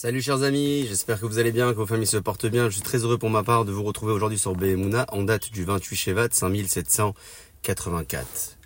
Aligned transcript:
Salut 0.00 0.22
chers 0.22 0.44
amis, 0.44 0.86
j'espère 0.86 1.18
que 1.18 1.26
vous 1.26 1.40
allez 1.40 1.50
bien, 1.50 1.72
que 1.72 1.78
vos 1.78 1.84
familles 1.84 2.06
se 2.06 2.18
portent 2.18 2.46
bien. 2.46 2.68
Je 2.68 2.74
suis 2.74 2.84
très 2.84 2.98
heureux 2.98 3.18
pour 3.18 3.30
ma 3.30 3.42
part 3.42 3.64
de 3.64 3.72
vous 3.72 3.82
retrouver 3.82 4.12
aujourd'hui 4.12 4.38
sur 4.38 4.54
Behemuna 4.54 5.06
en 5.08 5.24
date 5.24 5.50
du 5.50 5.64
28 5.64 5.96
Shevat 5.96 6.28
5784. 6.30 8.58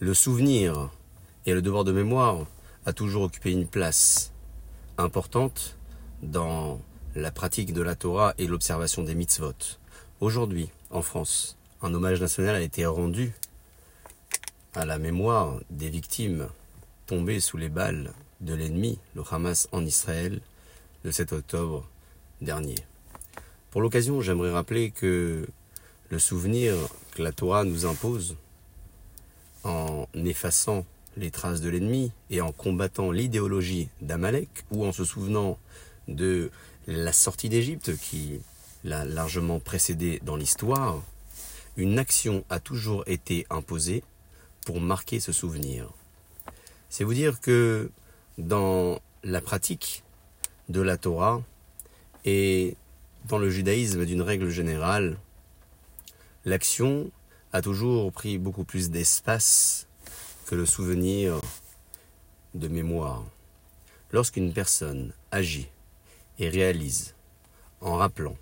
Le 0.00 0.14
souvenir 0.14 0.90
et 1.46 1.54
le 1.54 1.62
devoir 1.62 1.84
de 1.84 1.92
mémoire 1.92 2.44
a 2.86 2.92
toujours 2.92 3.22
occupé 3.22 3.52
une 3.52 3.68
place 3.68 4.32
importante 4.98 5.76
dans 6.24 6.80
la 7.14 7.30
pratique 7.30 7.72
de 7.72 7.82
la 7.82 7.94
Torah 7.94 8.34
et 8.36 8.48
l'observation 8.48 9.04
des 9.04 9.14
mitzvot. 9.14 9.54
Aujourd'hui, 10.20 10.70
en 10.90 11.02
France, 11.02 11.56
un 11.82 11.94
hommage 11.94 12.20
national 12.20 12.56
a 12.56 12.62
été 12.62 12.84
rendu 12.84 13.32
à 14.74 14.84
la 14.86 14.98
mémoire 14.98 15.60
des 15.70 15.88
victimes 15.88 16.48
tombées 17.06 17.38
sous 17.38 17.58
les 17.58 17.68
balles 17.68 18.12
de 18.40 18.54
l'ennemi, 18.54 18.98
le 19.14 19.22
Hamas 19.30 19.68
en 19.70 19.86
Israël, 19.86 20.40
le 21.02 21.12
7 21.12 21.32
octobre 21.32 21.88
dernier. 22.40 22.76
Pour 23.70 23.80
l'occasion, 23.80 24.20
j'aimerais 24.20 24.52
rappeler 24.52 24.90
que 24.90 25.46
le 26.08 26.18
souvenir 26.18 26.74
que 27.12 27.22
la 27.22 27.32
Torah 27.32 27.64
nous 27.64 27.86
impose 27.86 28.36
en 29.64 30.06
effaçant 30.14 30.84
les 31.16 31.30
traces 31.30 31.60
de 31.60 31.68
l'ennemi 31.68 32.12
et 32.30 32.40
en 32.40 32.52
combattant 32.52 33.10
l'idéologie 33.10 33.88
d'Amalek 34.00 34.48
ou 34.70 34.84
en 34.84 34.92
se 34.92 35.04
souvenant 35.04 35.58
de 36.08 36.50
la 36.86 37.12
sortie 37.12 37.48
d'Égypte 37.48 37.96
qui 37.96 38.40
l'a 38.84 39.04
largement 39.04 39.60
précédé 39.60 40.20
dans 40.24 40.36
l'histoire, 40.36 41.02
une 41.76 41.98
action 41.98 42.44
a 42.48 42.58
toujours 42.58 43.04
été 43.06 43.46
imposée 43.50 44.02
pour 44.64 44.80
marquer 44.80 45.20
ce 45.20 45.32
souvenir. 45.32 45.90
C'est 46.88 47.04
vous 47.04 47.14
dire 47.14 47.40
que 47.40 47.90
dans 48.38 49.00
la 49.22 49.40
pratique 49.40 50.02
de 50.70 50.80
la 50.80 50.96
Torah 50.96 51.42
et 52.24 52.76
dans 53.26 53.38
le 53.38 53.50
judaïsme 53.50 54.06
d'une 54.06 54.22
règle 54.22 54.50
générale, 54.50 55.18
l'action 56.44 57.10
a 57.52 57.60
toujours 57.60 58.12
pris 58.12 58.38
beaucoup 58.38 58.62
plus 58.64 58.88
d'espace 58.88 59.88
que 60.46 60.54
le 60.54 60.66
souvenir 60.66 61.40
de 62.54 62.68
mémoire. 62.68 63.24
Lorsqu'une 64.12 64.52
personne 64.52 65.12
agit 65.32 65.68
et 66.38 66.48
réalise 66.48 67.14
en 67.80 67.96
rappelant 67.96 68.36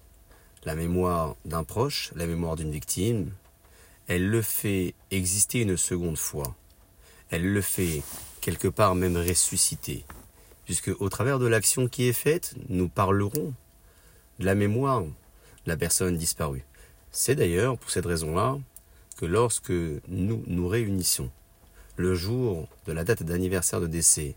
la 0.64 0.74
mémoire 0.74 1.34
d'un 1.46 1.64
proche, 1.64 2.12
la 2.14 2.26
mémoire 2.26 2.56
d'une 2.56 2.70
victime, 2.70 3.32
elle 4.06 4.28
le 4.28 4.42
fait 4.42 4.94
exister 5.10 5.62
une 5.62 5.78
seconde 5.78 6.18
fois. 6.18 6.54
Elle 7.30 7.52
le 7.52 7.62
fait 7.62 8.02
quelque 8.42 8.68
part 8.68 8.94
même 8.94 9.16
ressusciter 9.16 10.04
puisque 10.68 10.90
au 11.00 11.08
travers 11.08 11.38
de 11.38 11.46
l'action 11.46 11.88
qui 11.88 12.08
est 12.08 12.12
faite, 12.12 12.54
nous 12.68 12.90
parlerons 12.90 13.54
de 14.38 14.44
la 14.44 14.54
mémoire 14.54 15.00
de 15.00 15.08
la 15.64 15.78
personne 15.78 16.18
disparue. 16.18 16.62
C'est 17.10 17.36
d'ailleurs 17.36 17.78
pour 17.78 17.90
cette 17.90 18.04
raison-là 18.04 18.58
que 19.16 19.24
lorsque 19.24 19.70
nous 19.70 20.44
nous 20.46 20.68
réunissons 20.68 21.30
le 21.96 22.14
jour 22.14 22.68
de 22.86 22.92
la 22.92 23.02
date 23.02 23.22
d'anniversaire 23.22 23.80
de 23.80 23.86
décès 23.86 24.34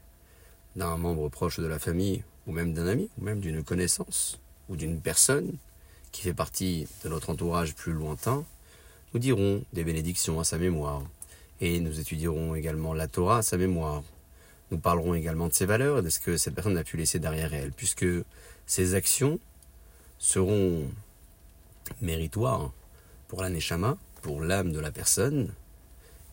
d'un 0.77 0.95
membre 0.95 1.27
proche 1.27 1.59
de 1.59 1.67
la 1.67 1.79
famille, 1.79 2.23
ou 2.47 2.53
même 2.53 2.73
d'un 2.73 2.87
ami, 2.87 3.09
ou 3.19 3.25
même 3.25 3.41
d'une 3.41 3.61
connaissance, 3.61 4.39
ou 4.69 4.77
d'une 4.77 5.01
personne 5.01 5.51
qui 6.13 6.21
fait 6.21 6.33
partie 6.33 6.87
de 7.03 7.09
notre 7.09 7.31
entourage 7.31 7.75
plus 7.75 7.91
lointain, 7.91 8.45
nous 9.13 9.19
dirons 9.19 9.65
des 9.73 9.83
bénédictions 9.83 10.39
à 10.39 10.45
sa 10.45 10.57
mémoire, 10.57 11.03
et 11.59 11.81
nous 11.81 11.99
étudierons 11.99 12.55
également 12.55 12.93
la 12.93 13.09
Torah 13.09 13.39
à 13.39 13.41
sa 13.41 13.57
mémoire, 13.57 14.01
nous 14.71 14.79
parlerons 14.79 15.13
également 15.13 15.47
de 15.47 15.53
ses 15.53 15.65
valeurs 15.65 15.99
et 15.99 16.01
de 16.01 16.09
ce 16.09 16.19
que 16.19 16.37
cette 16.37 16.55
personne 16.55 16.77
a 16.77 16.83
pu 16.83 16.97
laisser 16.97 17.19
derrière 17.19 17.53
elle, 17.53 17.71
puisque 17.71 18.05
ses 18.65 18.95
actions 18.95 19.39
seront 20.17 20.87
méritoires 22.01 22.71
pour 23.27 23.43
la 23.43 23.49
pour 24.21 24.41
l'âme 24.41 24.71
de 24.71 24.79
la 24.79 24.91
personne, 24.91 25.53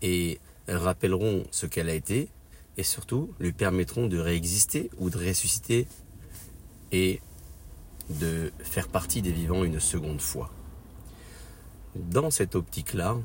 et 0.03 0.39
rappelleront 0.69 1.45
ce 1.51 1.67
qu'elle 1.67 1.89
a 1.89 1.95
été, 1.95 2.29
et 2.77 2.83
surtout 2.83 3.35
lui 3.41 3.53
permettront 3.53 4.07
de 4.07 4.19
réexister 4.19 4.91
ou 4.99 5.11
de 5.11 5.19
ressusciter 5.19 5.89
et 6.93 7.21
de 8.11 8.53
faire 8.61 8.89
partie 8.89 9.21
des 9.21 9.33
vivants 9.33 9.65
une 9.65 9.81
seconde 9.81 10.21
fois. 10.21 10.51
Dans 11.97 12.31
cette 12.31 12.55
optique-là, 12.55 13.17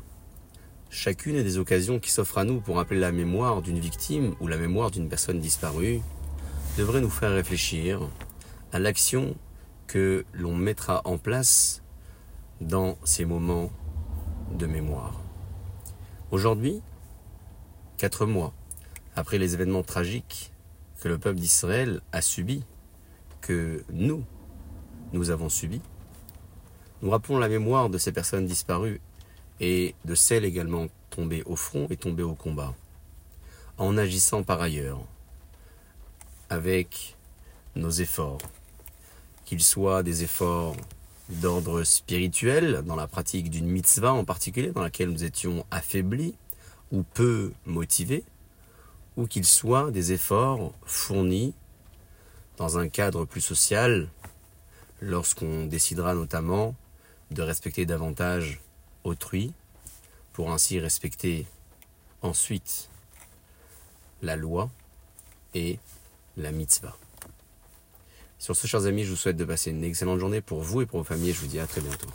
Chacune 0.96 1.42
des 1.42 1.58
occasions 1.58 1.98
qui 1.98 2.12
s'offrent 2.12 2.38
à 2.38 2.44
nous 2.44 2.62
pour 2.62 2.76
rappeler 2.76 3.00
la 3.00 3.12
mémoire 3.12 3.64
d'une 3.64 3.80
victime 3.80 4.36
ou 4.40 4.46
la 4.48 4.58
mémoire 4.58 4.92
d'une 4.92 5.10
personne 5.10 5.40
disparue 5.40 6.02
devrait 6.78 7.02
nous 7.02 7.10
faire 7.10 7.32
réfléchir 7.32 8.00
à 8.72 8.78
l'action 8.78 9.36
que 9.88 10.24
l'on 10.34 10.56
mettra 10.56 11.02
en 11.06 11.18
place 11.18 11.82
dans 12.62 12.96
ces 13.04 13.26
moments 13.26 13.72
de 14.56 14.68
mémoire. 14.68 15.20
Aujourd'hui, 16.30 16.80
quatre 17.98 18.28
mois 18.28 18.54
après 19.16 19.40
les 19.40 19.56
événements 19.56 19.82
tragiques 19.82 20.54
que 21.02 21.08
le 21.08 21.18
peuple 21.18 21.40
d'Israël 21.40 22.02
a 22.12 22.22
subis, 22.22 22.64
que 23.42 23.84
nous, 23.92 24.24
nous 25.12 25.32
avons 25.32 25.50
subis, 25.50 25.82
nous 27.02 27.10
rappelons 27.10 27.40
la 27.40 27.50
mémoire 27.50 27.90
de 27.90 27.98
ces 27.98 28.12
personnes 28.12 28.46
disparues 28.46 29.02
et 29.60 29.96
de 30.06 30.16
celles 30.16 30.46
également 30.46 30.88
tombées 31.10 31.44
au 31.46 31.56
front 31.56 31.88
et 31.90 31.98
tombées 31.98 32.24
au 32.24 32.36
combat, 32.36 32.74
en 33.78 33.98
agissant 33.98 34.44
par 34.44 34.62
ailleurs 34.62 35.02
avec 36.50 37.16
nos 37.76 37.90
efforts, 37.90 38.40
qu'ils 39.46 39.64
soient 39.64 40.04
des 40.04 40.24
efforts 40.24 40.76
d'ordre 41.30 41.84
spirituel, 41.84 42.84
dans 42.86 42.96
la 42.96 43.08
pratique 43.08 43.50
d'une 43.50 43.68
mitzvah 43.68 44.14
en 44.14 44.26
particulier, 44.26 44.72
dans 44.72 44.82
laquelle 44.82 45.10
nous 45.10 45.24
étions 45.24 45.66
affaiblis 45.72 46.36
ou 46.92 47.04
peu 47.04 47.54
motivés, 47.66 48.24
ou 49.18 49.26
qu'ils 49.28 49.46
soient 49.46 49.92
des 49.92 50.12
efforts 50.12 50.74
fournis 50.86 51.54
dans 52.58 52.78
un 52.78 52.88
cadre 52.88 53.26
plus 53.26 53.42
social, 53.42 54.10
lorsqu'on 55.02 55.66
décidera 55.66 56.14
notamment 56.14 56.76
de 57.32 57.42
respecter 57.42 57.86
davantage 57.86 58.62
autrui, 59.04 59.54
pour 60.34 60.52
ainsi 60.52 60.80
respecter 60.80 61.46
ensuite 62.22 62.90
la 64.22 64.36
loi 64.36 64.70
et 65.54 65.80
la 66.38 66.52
mitzvah. 66.52 66.98
Sur 68.40 68.56
ce, 68.56 68.68
chers 68.68 68.86
amis, 68.86 69.04
je 69.06 69.12
vous 69.12 69.16
souhaite 69.16 69.38
de 69.38 69.46
passer 69.46 69.72
une 69.72 69.84
excellente 69.84 70.20
journée 70.20 70.42
pour 70.42 70.62
vous 70.62 70.82
et 70.82 70.86
pour 70.86 71.00
vos 71.00 71.06
familles. 71.06 71.34
Je 71.34 71.40
vous 71.40 71.48
dis 71.48 71.60
à 71.60 71.68
très 71.68 71.82
bientôt. 71.82 72.10